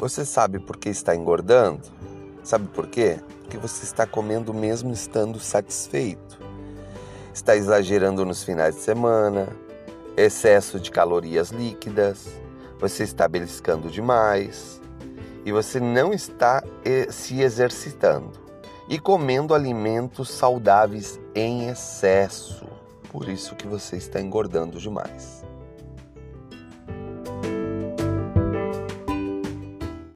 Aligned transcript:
Você 0.00 0.24
sabe 0.24 0.58
por 0.58 0.78
que 0.78 0.88
está 0.88 1.14
engordando? 1.14 1.82
Sabe 2.42 2.66
por 2.68 2.86
quê? 2.86 3.20
Porque 3.42 3.58
você 3.58 3.84
está 3.84 4.06
comendo 4.06 4.54
mesmo 4.54 4.94
estando 4.94 5.38
satisfeito. 5.38 6.38
Está 7.34 7.54
exagerando 7.54 8.24
nos 8.24 8.42
finais 8.42 8.76
de 8.76 8.80
semana, 8.80 9.46
excesso 10.16 10.80
de 10.80 10.90
calorias 10.90 11.50
líquidas, 11.50 12.28
você 12.78 13.02
está 13.02 13.28
beliscando 13.28 13.90
demais 13.90 14.80
e 15.44 15.52
você 15.52 15.78
não 15.78 16.14
está 16.14 16.64
eh, 16.82 17.08
se 17.10 17.42
exercitando 17.42 18.32
e 18.88 18.98
comendo 18.98 19.52
alimentos 19.52 20.30
saudáveis 20.30 21.20
em 21.34 21.68
excesso. 21.68 22.66
Por 23.12 23.28
isso 23.28 23.54
que 23.54 23.66
você 23.66 23.98
está 23.98 24.18
engordando 24.18 24.80
demais. 24.80 25.44